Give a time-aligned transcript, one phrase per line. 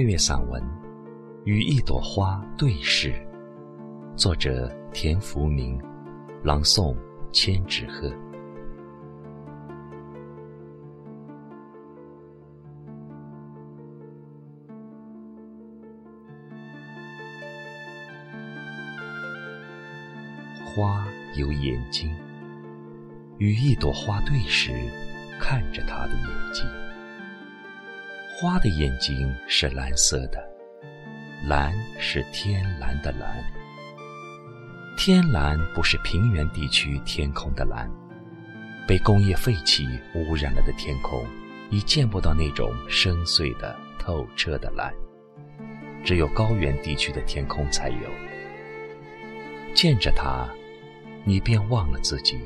[0.00, 0.62] 配乐散文
[1.44, 3.12] 《与一朵花对视》，
[4.16, 5.78] 作者田福明，
[6.42, 6.96] 朗诵
[7.32, 8.10] 千纸鹤。
[20.64, 21.06] 花
[21.36, 22.10] 有眼睛，
[23.36, 24.72] 与一朵花对视，
[25.38, 26.64] 看着它的眼睛。
[28.40, 30.42] 花的眼睛是蓝色的，
[31.46, 33.44] 蓝是天蓝的蓝。
[34.96, 37.86] 天蓝不是平原地区天空的蓝，
[38.88, 41.22] 被工业废气污染了的天空，
[41.68, 44.90] 已见不到那种深邃的、透彻的蓝，
[46.02, 48.08] 只有高原地区的天空才有。
[49.74, 50.48] 见着它，
[51.24, 52.40] 你便忘了自己，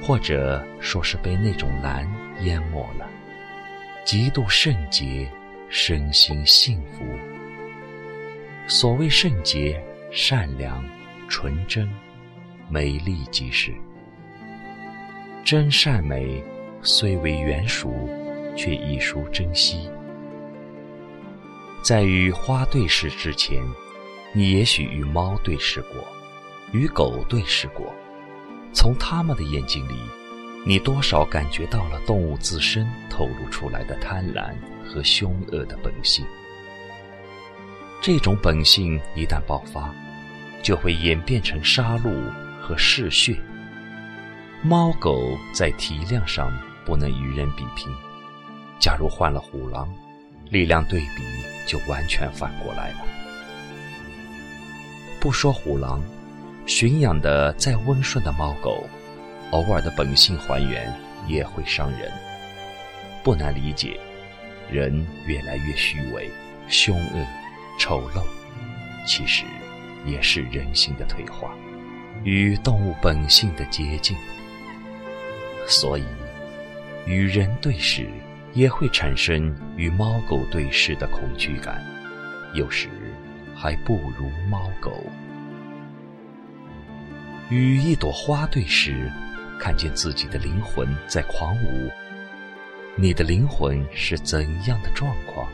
[0.00, 2.08] 或者说是被那种蓝
[2.42, 3.10] 淹没了。
[4.10, 5.30] 极度圣洁，
[5.68, 7.04] 身心幸福。
[8.66, 10.82] 所谓圣洁、善良、
[11.28, 11.86] 纯真、
[12.70, 13.70] 美丽即是。
[15.44, 16.42] 真善美
[16.80, 18.08] 虽为原熟，
[18.56, 19.90] 却亦属珍惜。
[21.82, 23.62] 在与花对视之前，
[24.32, 26.02] 你也许与猫对视过，
[26.72, 27.92] 与狗对视过，
[28.72, 29.96] 从它们的眼睛里。
[30.68, 34.52] 你多少感觉到了动物自身透露出来的贪婪
[34.84, 36.26] 和凶恶的本性。
[38.02, 39.90] 这种本性一旦爆发，
[40.62, 43.34] 就会演变成杀戮和嗜血。
[44.60, 46.52] 猫狗在体量上
[46.84, 47.90] 不能与人比拼，
[48.78, 49.88] 假如换了虎狼，
[50.50, 51.22] 力量对比
[51.66, 52.98] 就完全反过来了。
[55.18, 56.02] 不说虎狼，
[56.66, 58.86] 驯养的再温顺的猫狗。
[59.50, 60.92] 偶尔的本性还原
[61.26, 62.12] 也会伤人，
[63.24, 63.98] 不难理解。
[64.70, 66.30] 人越来越虚伪、
[66.68, 67.26] 凶恶、
[67.78, 68.22] 丑陋，
[69.06, 69.44] 其实
[70.04, 71.54] 也是人性的退化，
[72.22, 74.14] 与动物本性的接近。
[75.66, 76.04] 所以，
[77.06, 78.06] 与人对视
[78.52, 81.82] 也会产生与猫狗对视的恐惧感，
[82.52, 82.90] 有时
[83.56, 85.02] 还不如猫狗。
[87.48, 89.10] 与一朵花对视。
[89.58, 91.90] 看见自己的灵魂在狂舞，
[92.96, 95.48] 你的灵魂是怎样的状况？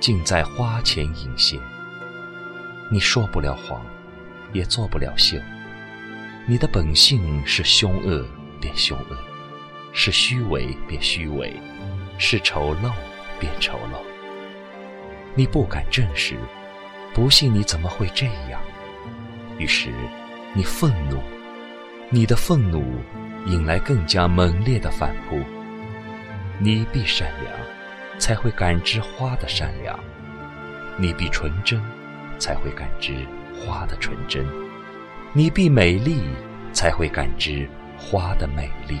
[0.00, 1.60] 竟在花前隐现。
[2.90, 3.84] 你说不了谎，
[4.52, 5.38] 也做不了秀。
[6.46, 8.26] 你的本性是凶恶
[8.60, 9.16] 便凶恶，
[9.92, 11.54] 是虚伪便虚伪，
[12.18, 12.92] 是丑陋
[13.38, 14.00] 便丑陋。
[15.34, 16.36] 你不敢正视，
[17.14, 18.60] 不信你怎么会这样？
[19.58, 19.92] 于是
[20.54, 21.22] 你愤怒。
[22.12, 22.82] 你的愤怒
[23.46, 25.40] 引来更加猛烈的反扑。
[26.58, 27.54] 你必善良，
[28.18, 29.94] 才会感知花的善良；
[30.98, 31.80] 你必纯真，
[32.36, 33.14] 才会感知
[33.54, 34.44] 花的纯真；
[35.32, 36.20] 你必美丽，
[36.72, 38.98] 才会感知花的美丽。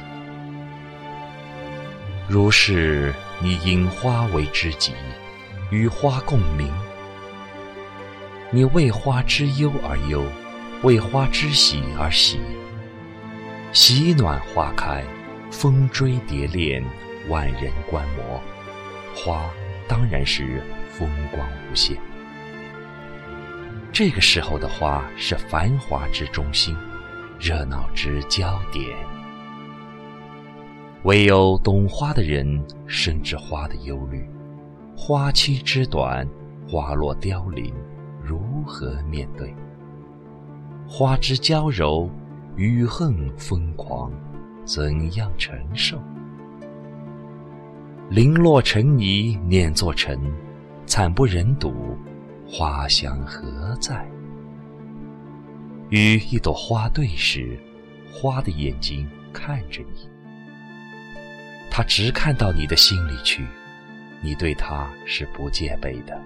[2.28, 4.92] 如是，你引花为知己，
[5.72, 6.72] 与花共鸣。
[8.52, 10.24] 你为花之忧而忧，
[10.84, 12.38] 为花之喜而喜。
[13.72, 15.04] 喜暖花开，
[15.52, 16.84] 风追蝶恋，
[17.28, 18.40] 万人观摩。
[19.14, 19.48] 花
[19.86, 21.96] 当然是风光无限。
[23.92, 26.76] 这个时候的花是繁华之中心，
[27.38, 28.88] 热闹之焦点。
[31.04, 34.28] 唯有懂花的人深知花的忧虑：
[34.96, 36.28] 花期之短，
[36.68, 37.72] 花落凋零，
[38.20, 39.54] 如何面对？
[40.88, 42.10] 花之娇柔。
[42.56, 44.12] 雨恨疯狂，
[44.64, 45.98] 怎样承受？
[48.10, 50.18] 零落成泥碾作尘，
[50.84, 51.96] 惨不忍睹，
[52.46, 54.06] 花香何在？
[55.90, 57.58] 与一朵花对视，
[58.12, 60.08] 花的眼睛看着你，
[61.70, 63.46] 它直看到你的心里去，
[64.20, 66.20] 你对它是不戒备的，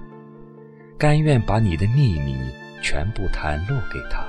[0.98, 2.36] 甘愿把你的秘密
[2.82, 4.26] 全部袒露给他。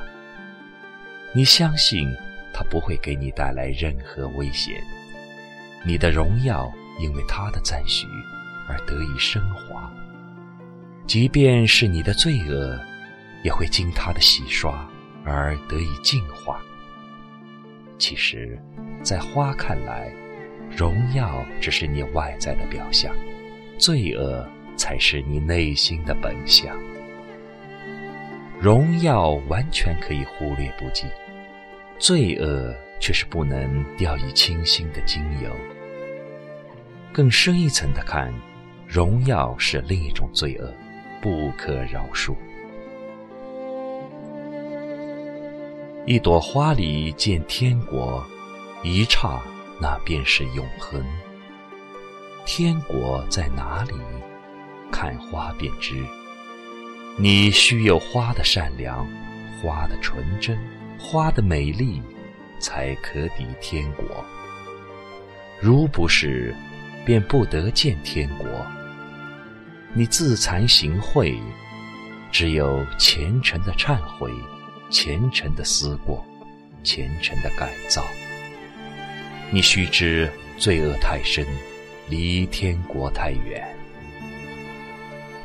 [1.36, 2.10] 你相信
[2.54, 4.82] 他不会给你带来任何危险，
[5.84, 8.08] 你的荣耀因为他的赞许
[8.70, 9.92] 而得以升华，
[11.06, 12.80] 即便是你的罪恶，
[13.44, 14.90] 也会经他的洗刷
[15.26, 16.62] 而得以净化。
[17.98, 18.58] 其实，
[19.04, 20.10] 在花看来，
[20.74, 23.14] 荣耀只是你外在的表象，
[23.78, 24.48] 罪恶
[24.78, 26.74] 才是你内心的本相。
[28.58, 31.06] 荣耀完全可以忽略不计。
[31.98, 35.50] 罪恶却是不能掉以轻心的精油。
[37.14, 38.34] 更深一层的看，
[38.88, 40.74] 荣耀是另一种罪恶，
[41.22, 42.36] 不可饶恕。
[46.06, 48.24] 一朵花里见天国，
[48.84, 49.42] 一刹
[49.82, 51.04] 那便是永恒。
[52.46, 53.94] 天国在哪里？
[54.92, 55.96] 看花便知。
[57.18, 59.08] 你须有花的善良，
[59.62, 60.60] 花的纯真，
[60.98, 62.02] 花的美丽，
[62.60, 64.24] 才可抵天国。
[65.62, 66.56] 如不是，
[67.06, 68.48] 便不得见天国。
[69.94, 71.38] 你自惭形秽，
[72.32, 74.32] 只有虔诚的忏悔。
[74.92, 76.24] 虔诚的思过，
[76.84, 78.06] 虔诚的改造。
[79.50, 81.46] 你须知罪恶太深，
[82.08, 83.68] 离天国太远。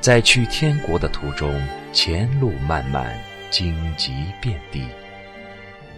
[0.01, 1.59] 在去天国的途中，
[1.91, 3.19] 前路漫漫，
[3.51, 4.13] 荆棘
[4.43, 4.85] 遍地，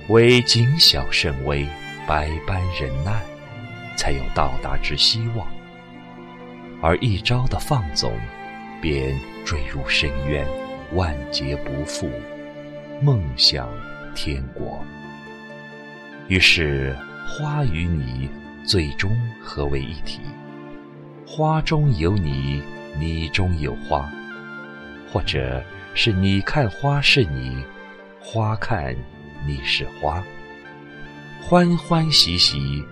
[0.09, 1.67] 唯谨小慎微，
[2.09, 3.23] 百般忍耐，
[3.97, 5.47] 才有到达之希望。
[6.83, 8.13] 而一朝的放纵，
[8.81, 10.45] 便坠入深渊，
[10.95, 12.11] 万劫不复。
[13.01, 13.69] 梦想
[14.15, 14.85] 天国，
[16.27, 16.97] 于是
[17.27, 18.29] 花与你
[18.65, 20.21] 最终合为一体。
[21.25, 22.61] 花中有你，
[22.99, 24.11] 你中有花，
[25.13, 25.63] 或者
[25.95, 27.65] 是你看花是你，
[28.21, 28.95] 花看
[29.47, 30.23] 你是花。
[31.41, 32.85] 欢欢喜喜，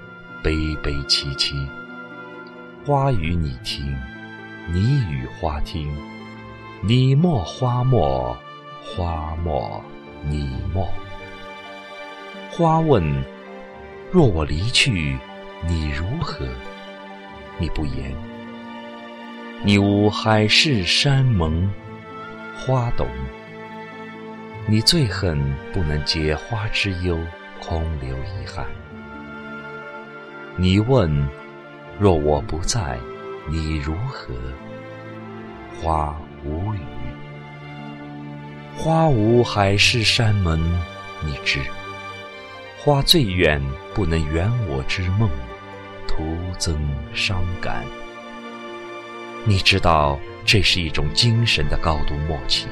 [0.43, 1.55] 悲悲戚戚。
[2.85, 3.97] 花与你听，
[4.73, 5.88] 你与花听，
[6.82, 8.37] 你莫花莫，
[8.82, 9.82] 花莫。
[10.23, 10.88] 你莫。
[12.50, 13.02] 花问：
[14.11, 15.17] 若我离去，
[15.67, 16.44] 你如何？
[17.58, 18.14] 你不言。
[19.62, 21.70] 你无海誓山盟，
[22.55, 23.06] 花懂。
[24.70, 25.37] 你最恨
[25.72, 27.19] 不能解花之忧，
[27.61, 28.64] 空留遗憾。
[30.56, 31.28] 你问：
[31.99, 32.96] 若我不在，
[33.49, 34.32] 你如何？
[35.82, 36.78] 花无语。
[38.76, 40.61] 花无海誓山盟，
[41.25, 41.58] 你知。
[42.78, 43.61] 花最远
[43.93, 45.28] 不能圆我之梦，
[46.06, 46.25] 徒
[46.58, 46.78] 增
[47.12, 47.84] 伤感。
[49.44, 50.16] 你知道，
[50.46, 52.69] 这是一种精神的高度默契。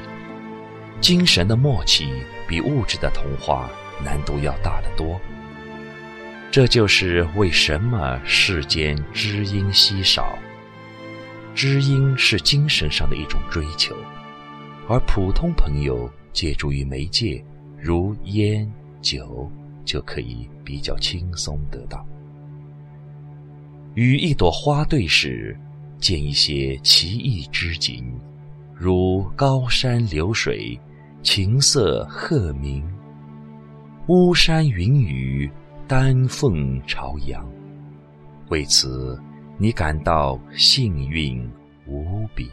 [1.01, 2.11] 精神的默契
[2.47, 3.69] 比物质的童话
[4.03, 5.19] 难度要大得多。
[6.51, 10.37] 这就是为什么世间知音稀少。
[11.53, 13.95] 知音是精神上的一种追求。
[14.87, 17.43] 而普通朋友借助于媒介，
[17.77, 18.71] 如烟
[19.01, 19.51] 酒，
[19.85, 22.03] 就可以比较轻松得到。
[23.93, 25.55] 与一朵花对视，
[25.99, 28.03] 见一些奇异之景，
[28.73, 30.79] 如高山流水，
[31.21, 32.81] 琴瑟鹤鸣，
[34.07, 35.51] 巫山云雨，
[35.85, 37.45] 丹凤朝阳。
[38.47, 39.21] 为此，
[39.57, 41.45] 你感到幸运
[41.85, 42.49] 无比。